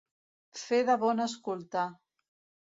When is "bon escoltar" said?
1.03-1.85